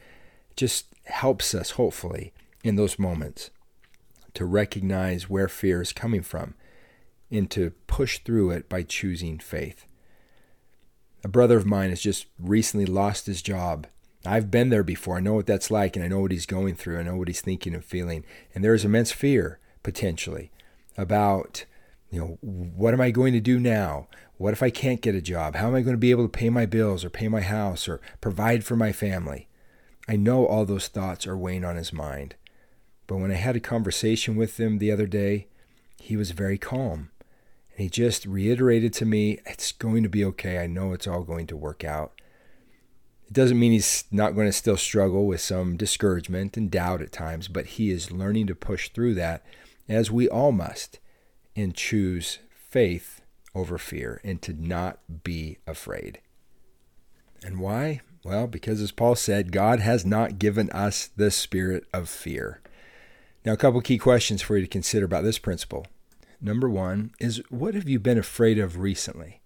[0.55, 3.49] Just helps us, hopefully, in those moments
[4.33, 6.55] to recognize where fear is coming from
[7.29, 9.85] and to push through it by choosing faith.
[11.23, 13.87] A brother of mine has just recently lost his job.
[14.25, 15.17] I've been there before.
[15.17, 16.99] I know what that's like, and I know what he's going through.
[16.99, 18.25] I know what he's thinking and feeling.
[18.53, 20.51] And there is immense fear potentially
[20.97, 21.65] about
[22.09, 25.21] you know what am i going to do now what if i can't get a
[25.21, 27.41] job how am i going to be able to pay my bills or pay my
[27.41, 29.47] house or provide for my family
[30.07, 32.35] i know all those thoughts are weighing on his mind
[33.07, 35.47] but when i had a conversation with him the other day
[35.99, 37.09] he was very calm
[37.71, 41.23] and he just reiterated to me it's going to be okay i know it's all
[41.23, 42.13] going to work out
[43.25, 47.11] it doesn't mean he's not going to still struggle with some discouragement and doubt at
[47.11, 49.43] times but he is learning to push through that
[49.89, 50.99] as we all must,
[51.55, 53.21] and choose faith
[53.53, 56.19] over fear and to not be afraid.
[57.43, 58.01] And why?
[58.23, 62.61] Well, because as Paul said, God has not given us the spirit of fear.
[63.45, 65.85] Now, a couple key questions for you to consider about this principle.
[66.39, 69.41] Number one is what have you been afraid of recently?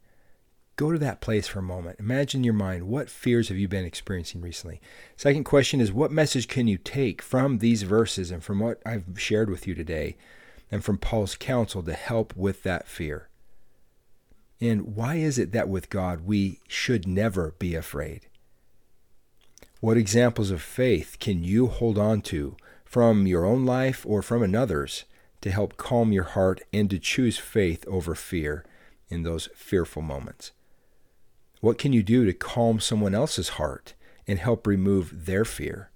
[0.75, 1.99] Go to that place for a moment.
[1.99, 4.79] Imagine in your mind what fears have you been experiencing recently?
[5.15, 9.05] Second question is what message can you take from these verses and from what I've
[9.15, 10.17] shared with you today
[10.71, 13.29] and from Paul's counsel to help with that fear?
[14.61, 18.27] And why is it that with God we should never be afraid?
[19.79, 24.41] What examples of faith can you hold on to from your own life or from
[24.41, 25.05] another's
[25.41, 28.65] to help calm your heart and to choose faith over fear
[29.07, 30.51] in those fearful moments?
[31.61, 33.93] What can you do to calm someone else's heart
[34.25, 35.91] and help remove their fear?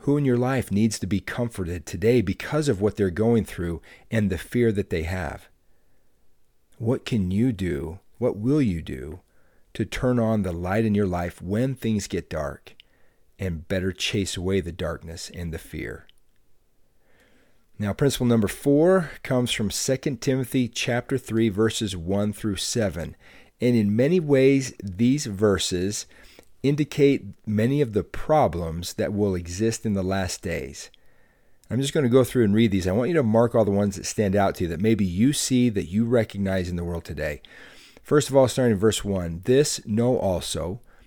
[0.00, 3.82] Who in your life needs to be comforted today because of what they're going through
[4.12, 5.48] and the fear that they have?
[6.78, 9.20] What can you do What will you do
[9.74, 12.75] to turn on the light in your life when things get dark
[13.38, 16.06] and better chase away the darkness and the fear?
[17.78, 23.14] Now, principle number four comes from 2 Timothy chapter 3, verses 1 through 7.
[23.60, 26.06] And in many ways, these verses
[26.62, 30.90] indicate many of the problems that will exist in the last days.
[31.68, 32.86] I'm just going to go through and read these.
[32.86, 35.04] I want you to mark all the ones that stand out to you that maybe
[35.04, 37.42] you see that you recognize in the world today.
[38.02, 40.80] First of all, starting in verse 1 This know also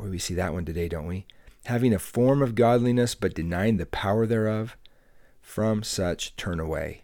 [0.00, 1.26] Boy, we see that one today, don't we?
[1.66, 4.76] Having a form of godliness but denying the power thereof.
[5.42, 7.02] From such turn away.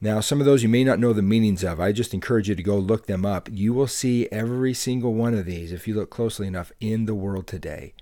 [0.00, 1.78] Now, some of those you may not know the meanings of.
[1.78, 3.48] I just encourage you to go look them up.
[3.52, 7.14] You will see every single one of these, if you look closely enough, in the
[7.14, 7.92] world today.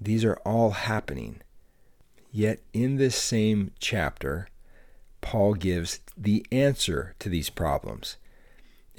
[0.00, 1.42] These are all happening.
[2.32, 4.48] Yet, in this same chapter,
[5.20, 8.16] Paul gives the answer to these problems.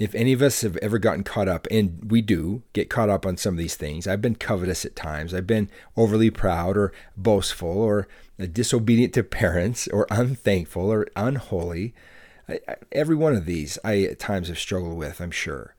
[0.02, 3.24] If any of us have ever gotten caught up, and we do get caught up
[3.24, 5.32] on some of these things, I've been covetous at times.
[5.32, 11.94] I've been overly proud or boastful or disobedient to parents or unthankful or unholy.
[12.48, 15.72] I, I, every one of these I at times have struggled with, I'm sure.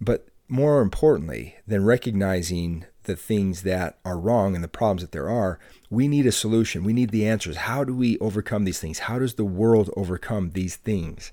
[0.00, 5.28] But more importantly than recognizing the things that are wrong and the problems that there
[5.28, 5.58] are,
[5.90, 6.84] we need a solution.
[6.84, 7.56] We need the answers.
[7.56, 9.00] How do we overcome these things?
[9.00, 11.32] How does the world overcome these things?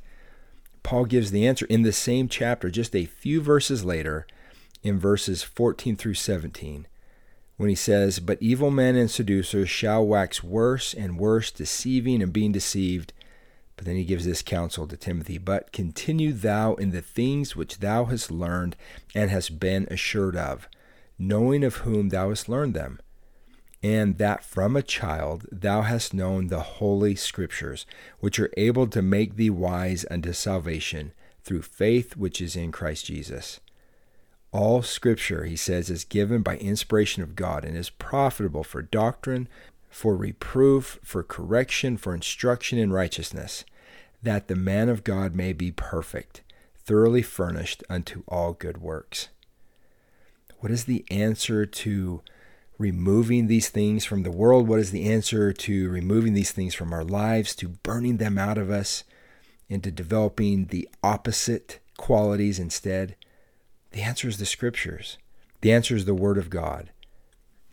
[0.87, 4.25] Paul gives the answer in the same chapter, just a few verses later,
[4.83, 6.87] in verses 14 through 17
[7.57, 12.31] when he says, But evil men and seducers shall wax worse and worse, deceiving and
[12.31, 13.11] being deceived.
[13.75, 17.79] But then he gives this counsel to Timothy But continue thou in the things which
[17.79, 18.77] thou hast learned
[19.13, 20.69] and hast been assured of,
[21.19, 23.01] knowing of whom thou hast learned them,
[23.83, 27.85] and that from a child thou hast known the holy scriptures,
[28.19, 31.13] which are able to make thee wise unto salvation
[31.43, 33.59] through faith which is in Christ Jesus.
[34.51, 39.47] All scripture, he says, is given by inspiration of God and is profitable for doctrine,
[39.89, 43.65] for reproof, for correction, for instruction in righteousness,
[44.23, 46.41] that the man of God may be perfect,
[46.75, 49.29] thoroughly furnished unto all good works.
[50.59, 52.21] What is the answer to
[52.77, 54.67] removing these things from the world?
[54.67, 58.57] What is the answer to removing these things from our lives, to burning them out
[58.57, 59.03] of us,
[59.69, 63.15] and to developing the opposite qualities instead?
[63.91, 65.17] The answer is the scriptures.
[65.61, 66.91] The answer is the word of God.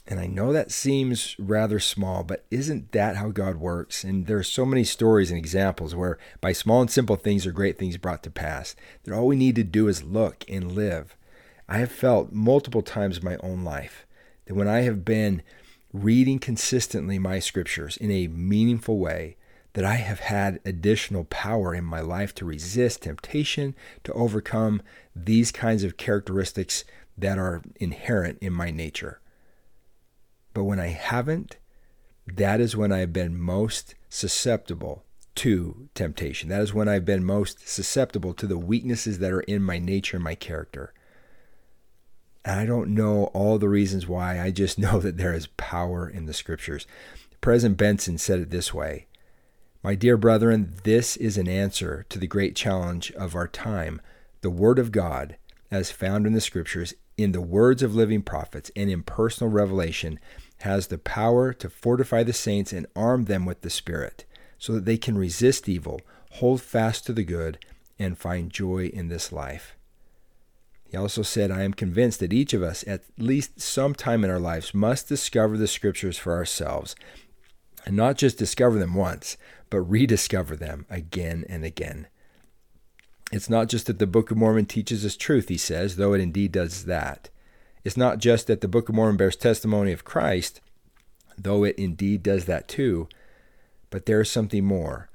[0.06, 4.04] And I know that seems rather small, but isn't that how God works?
[4.04, 7.52] And there are so many stories and examples where by small and simple things are
[7.52, 8.76] great things brought to pass.
[9.04, 11.16] That all we need to do is look and live.
[11.68, 14.06] I have felt multiple times in my own life
[14.46, 15.42] that when I have been
[15.92, 19.36] reading consistently my scriptures in a meaningful way,
[19.74, 24.82] that I have had additional power in my life to resist temptation, to overcome
[25.14, 26.84] these kinds of characteristics
[27.18, 29.20] that are inherent in my nature.
[30.52, 31.56] But when I haven't,
[32.26, 35.04] that is when I've been most susceptible
[35.36, 36.48] to temptation.
[36.48, 40.16] That is when I've been most susceptible to the weaknesses that are in my nature
[40.16, 40.94] and my character.
[42.44, 44.40] And I don't know all the reasons why.
[44.40, 46.86] I just know that there is power in the scriptures.
[47.40, 49.06] President Benson said it this way
[49.84, 54.00] my dear brethren, this is an answer to the great challenge of our time.
[54.40, 55.36] The Word of God,
[55.70, 60.18] as found in the Scriptures, in the words of living prophets, and in personal revelation,
[60.60, 64.24] has the power to fortify the saints and arm them with the Spirit,
[64.56, 67.58] so that they can resist evil, hold fast to the good,
[67.98, 69.73] and find joy in this life.
[70.94, 74.30] He also said, I am convinced that each of us, at least some time in
[74.30, 76.94] our lives, must discover the Scriptures for ourselves,
[77.84, 79.36] and not just discover them once,
[79.70, 82.06] but rediscover them again and again.
[83.32, 86.20] It's not just that the Book of Mormon teaches us truth, he says, though it
[86.20, 87.28] indeed does that.
[87.82, 90.60] It's not just that the Book of Mormon bears testimony of Christ,
[91.36, 93.08] though it indeed does that too,
[93.90, 95.10] but there is something more.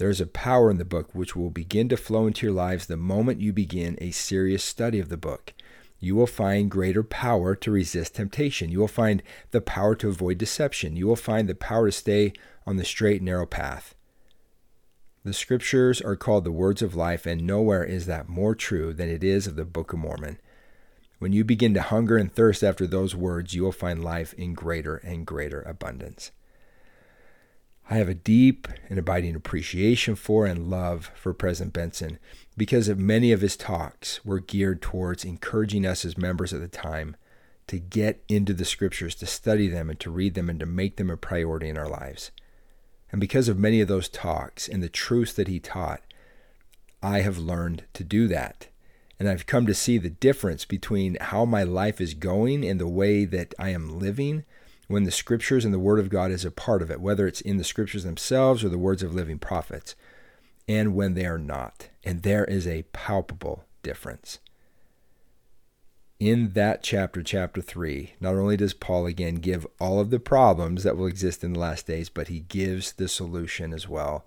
[0.00, 2.86] There is a power in the book which will begin to flow into your lives
[2.86, 5.52] the moment you begin a serious study of the book.
[5.98, 8.70] You will find greater power to resist temptation.
[8.70, 10.96] You will find the power to avoid deception.
[10.96, 12.32] You will find the power to stay
[12.66, 13.94] on the straight narrow path.
[15.22, 19.10] The scriptures are called the words of life, and nowhere is that more true than
[19.10, 20.38] it is of the Book of Mormon.
[21.18, 24.54] When you begin to hunger and thirst after those words, you will find life in
[24.54, 26.30] greater and greater abundance.
[27.92, 32.20] I have a deep and abiding appreciation for and love for President Benson
[32.56, 36.68] because of many of his talks were geared towards encouraging us as members at the
[36.68, 37.16] time
[37.66, 40.98] to get into the scriptures, to study them and to read them and to make
[40.98, 42.30] them a priority in our lives.
[43.10, 46.00] And because of many of those talks and the truths that he taught,
[47.02, 48.68] I have learned to do that.
[49.18, 52.86] And I've come to see the difference between how my life is going and the
[52.86, 54.44] way that I am living
[54.90, 57.40] when the scriptures and the word of God is a part of it, whether it's
[57.40, 59.94] in the scriptures themselves or the words of living prophets,
[60.66, 61.90] and when they are not.
[62.02, 64.40] And there is a palpable difference.
[66.18, 70.82] In that chapter, chapter 3, not only does Paul again give all of the problems
[70.82, 74.24] that will exist in the last days, but he gives the solution as well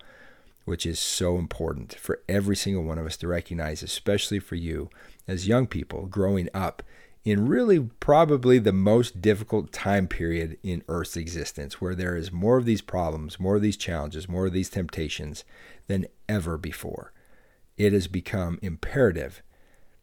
[0.65, 4.89] which is so important for every single one of us to recognize, especially for you
[5.27, 6.81] as young people growing up
[7.23, 12.57] in really probably the most difficult time period in Earth's existence, where there is more
[12.57, 15.43] of these problems, more of these challenges, more of these temptations
[15.87, 17.13] than ever before.
[17.77, 19.41] It has become imperative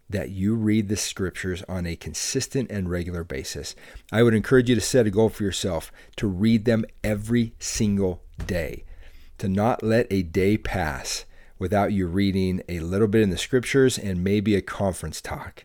[0.08, 3.76] that you read the scriptures on a consistent and regular basis.
[4.10, 8.22] I would encourage you to set a goal for yourself to read them every single
[8.44, 8.84] day
[9.40, 11.24] to not let a day pass
[11.58, 15.64] without you reading a little bit in the scriptures and maybe a conference talk.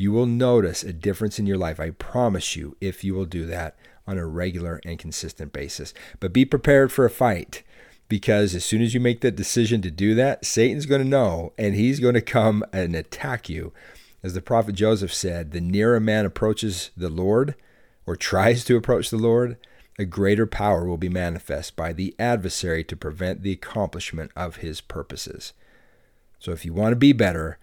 [0.00, 1.78] You will notice a difference in your life.
[1.78, 3.76] I promise you, if you will do that
[4.06, 5.92] on a regular and consistent basis.
[6.20, 7.62] But be prepared for a fight
[8.08, 11.52] because as soon as you make that decision to do that, Satan's going to know
[11.58, 13.74] and he's going to come and attack you.
[14.22, 17.54] As the prophet Joseph said, the nearer a man approaches the Lord
[18.06, 19.58] or tries to approach the Lord,
[19.98, 24.80] a greater power will be manifest by the adversary to prevent the accomplishment of his
[24.80, 25.52] purposes.
[26.38, 27.58] So if you want to be better,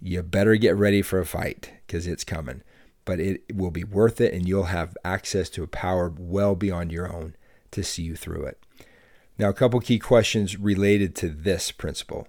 [0.00, 2.62] you better get ready for a fight because it's coming.
[3.04, 6.92] But it will be worth it, and you'll have access to a power well beyond
[6.92, 7.36] your own
[7.70, 8.62] to see you through it.
[9.38, 12.28] Now, a couple key questions related to this principle.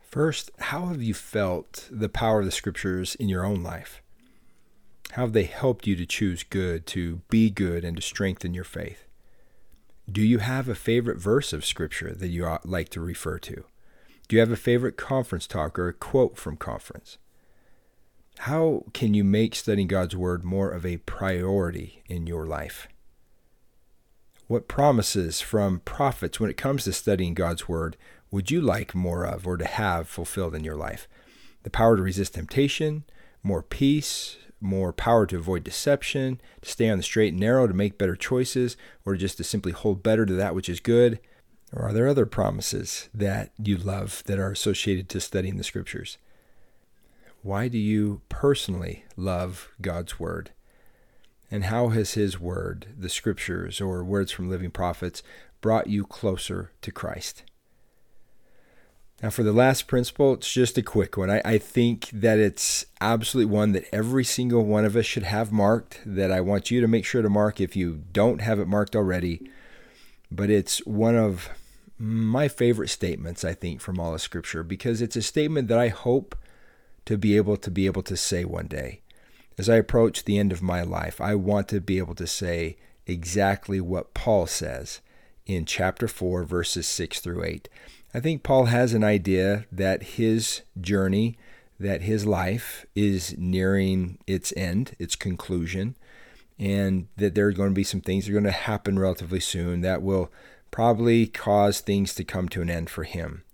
[0.00, 4.02] First, how have you felt the power of the scriptures in your own life?
[5.12, 8.64] How have they helped you to choose good, to be good, and to strengthen your
[8.64, 9.06] faith?
[10.10, 13.64] Do you have a favorite verse of Scripture that you like to refer to?
[14.28, 17.18] Do you have a favorite conference talk or a quote from conference?
[18.38, 22.88] How can you make studying God's Word more of a priority in your life?
[24.46, 27.96] What promises from prophets when it comes to studying God's Word
[28.30, 31.06] would you like more of or to have fulfilled in your life?
[31.62, 33.04] The power to resist temptation,
[33.42, 37.74] more peace, more power to avoid deception, to stay on the straight and narrow, to
[37.74, 41.20] make better choices, or just to simply hold better to that which is good?
[41.74, 46.18] Or are there other promises that you love that are associated to studying the scriptures?
[47.42, 50.50] Why do you personally love God's word?
[51.50, 55.22] And how has his word, the scriptures, or words from living prophets,
[55.60, 57.42] brought you closer to Christ?
[59.20, 61.30] Now, for the last principle, it's just a quick one.
[61.30, 65.50] I, I, think that it's absolutely one that every single one of us should have
[65.50, 68.68] marked, that I want you to make sure to mark if you don't have it
[68.68, 69.48] marked already.
[70.30, 71.48] But it's one of
[71.98, 75.88] my favorite statements, I think, from all of Scripture, because it's a statement that I
[75.88, 76.36] hope
[77.06, 79.00] to be able to be able to say one day.
[79.56, 82.76] As I approach the end of my life, I want to be able to say
[83.06, 85.00] exactly what Paul says
[85.46, 87.68] in chapter 4, verses 6 through 8.
[88.12, 91.36] I think Paul has an idea that his journey,
[91.78, 95.96] that his life is nearing its end, its conclusion,
[96.58, 99.40] and that there are going to be some things that are going to happen relatively
[99.40, 100.32] soon that will
[100.74, 103.44] probably cause things to come to an end for him.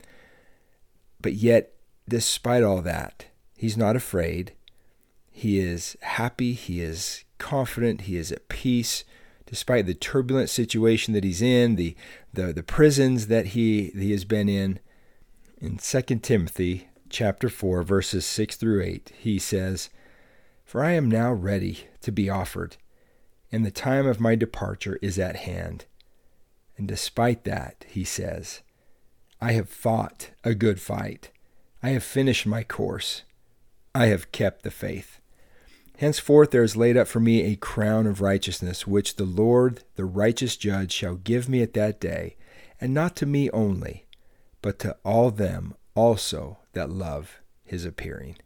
[1.20, 1.74] But yet,
[2.08, 3.26] despite all that,
[3.58, 4.54] he's not afraid.
[5.30, 6.54] He is happy.
[6.54, 8.02] He is confident.
[8.02, 9.04] He is at peace
[9.44, 11.94] despite the turbulent situation that he's in, the,
[12.32, 14.78] the, the prisons that he, he has been in.
[15.60, 19.90] In 2 Timothy chapter 4, verses 6 through 8, he says,
[20.64, 22.78] For I am now ready to be offered,
[23.52, 25.84] and the time of my departure is at hand.
[26.81, 28.62] And despite that, he says,
[29.39, 31.31] I have fought a good fight.
[31.83, 33.22] I have finished my course.
[33.95, 35.20] I have kept the faith.
[35.99, 40.07] Henceforth there is laid up for me a crown of righteousness, which the Lord, the
[40.07, 42.37] righteous judge, shall give me at that day,
[42.81, 44.07] and not to me only,
[44.62, 48.39] but to all them also that love his appearing.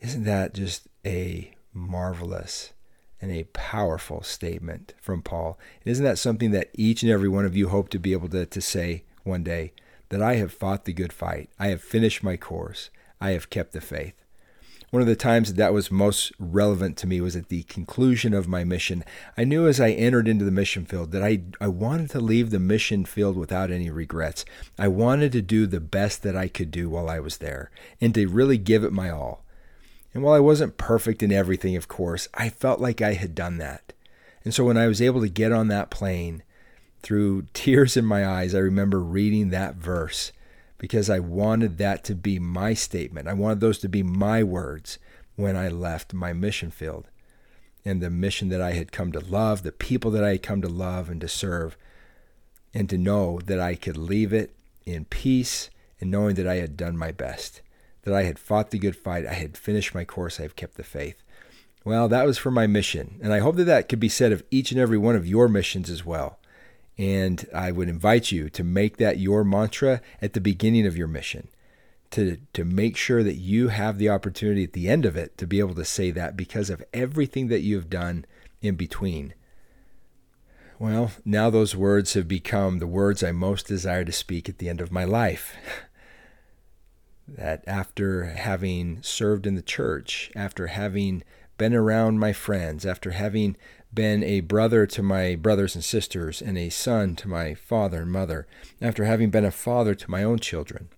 [0.00, 2.72] Isn't that just a marvelous
[3.20, 5.58] and a powerful statement from Paul?
[5.84, 8.28] And isn't that something that each and every one of you hope to be able
[8.30, 9.72] to, to say one day
[10.10, 11.50] that I have fought the good fight.
[11.58, 12.90] I have finished my course.
[13.20, 14.14] I have kept the faith.
[14.90, 18.34] One of the times that, that was most relevant to me was at the conclusion
[18.34, 19.04] of my mission.
[19.38, 22.50] I knew as I entered into the mission field that I, I wanted to leave
[22.50, 24.44] the mission field without any regrets.
[24.76, 28.12] I wanted to do the best that I could do while I was there and
[28.14, 29.44] to really give it my all.
[30.12, 33.58] And while I wasn't perfect in everything, of course, I felt like I had done
[33.58, 33.92] that.
[34.44, 36.42] And so when I was able to get on that plane,
[37.02, 40.32] through tears in my eyes, I remember reading that verse
[40.78, 43.28] because I wanted that to be my statement.
[43.28, 44.98] I wanted those to be my words
[45.36, 47.06] when I left my mission field
[47.84, 50.62] and the mission that I had come to love, the people that I had come
[50.62, 51.76] to love and to serve,
[52.74, 54.54] and to know that I could leave it
[54.86, 57.62] in peace and knowing that I had done my best,
[58.02, 60.76] that I had fought the good fight, I had finished my course, I have kept
[60.76, 61.22] the faith.
[61.84, 64.42] Well, that was for my mission, and I hope that that could be said of
[64.50, 66.38] each and every one of your missions as well.
[66.98, 71.08] And I would invite you to make that your mantra at the beginning of your
[71.08, 71.48] mission,
[72.10, 75.46] to, to make sure that you have the opportunity at the end of it to
[75.46, 78.26] be able to say that because of everything that you have done
[78.60, 79.32] in between.
[80.78, 84.68] Well, now those words have become the words I most desire to speak at the
[84.68, 85.56] end of my life.
[87.36, 91.22] that after having served in the church, after having
[91.58, 93.56] been around my friends, after having
[93.92, 98.12] been a brother to my brothers and sisters, and a son to my father and
[98.12, 98.46] mother,
[98.80, 100.88] after having been a father to my own children,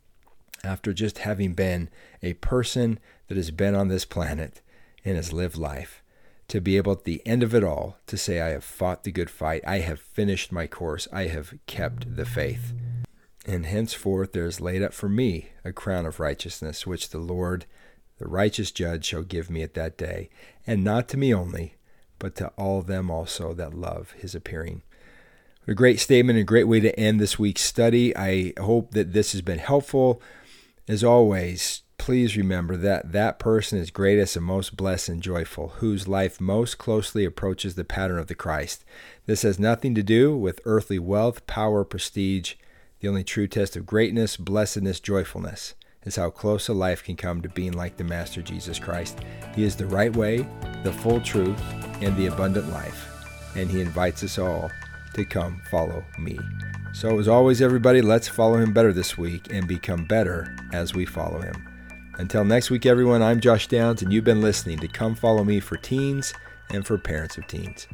[0.62, 1.89] after just having been
[2.22, 4.61] a person that has been on this planet
[5.05, 6.03] and has lived life,
[6.49, 9.12] to be able at the end of it all to say, I have fought the
[9.12, 12.74] good fight, I have finished my course, I have kept the faith.
[13.47, 17.66] And henceforth there is laid up for me a crown of righteousness, which the Lord,
[18.18, 20.30] the righteous judge, shall give me at that day,
[20.66, 21.76] and not to me only
[22.22, 24.80] but to all them also that love his appearing.
[25.66, 28.16] A great statement, a great way to end this week's study.
[28.16, 30.22] I hope that this has been helpful.
[30.86, 36.07] As always, please remember that that person is greatest and most blessed and joyful, whose
[36.07, 38.84] life most closely approaches the pattern of the Christ.
[39.26, 42.55] This has nothing to do with earthly wealth, power, prestige.
[43.03, 45.74] The only true test of greatness, blessedness, joyfulness
[46.05, 49.18] is how close a life can come to being like the Master Jesus Christ.
[49.57, 50.46] He is the right way,
[50.84, 51.61] the full truth,
[52.00, 53.26] and the abundant life,
[53.57, 54.70] and He invites us all
[55.14, 56.38] to come follow me.
[56.94, 61.05] So, as always, everybody, let's follow Him better this week and become better as we
[61.05, 61.57] follow Him.
[62.18, 65.59] Until next week, everyone, I'm Josh Downs, and you've been listening to Come Follow Me
[65.59, 66.32] for Teens
[66.70, 67.88] and for Parents of Teens.